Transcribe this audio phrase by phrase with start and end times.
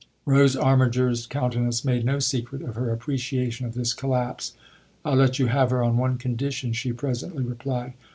[0.25, 4.53] Rose Armiger's countenance made no secret of her appreciation of this collapse."
[5.05, 7.93] I'll let you have her on one condition," she presently replied.